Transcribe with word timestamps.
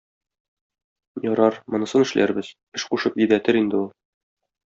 Ярар, 1.25 1.59
монысын 1.75 2.07
эшләрбез, 2.07 2.51
эш 2.79 2.87
кушып 2.93 3.23
йөдәтер 3.25 3.61
инде 3.63 3.81
ул. 3.83 3.89